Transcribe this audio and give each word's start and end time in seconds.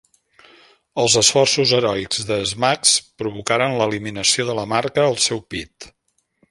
Els 1.03 1.17
esforços 1.21 1.73
heroics 1.79 2.25
de 2.31 2.39
Smax 2.53 2.97
provocaren 3.23 3.77
l'eliminació 3.83 4.51
de 4.51 4.61
la 4.63 4.69
marca 4.77 5.09
al 5.11 5.19
seu 5.29 5.49
pit. 5.55 5.93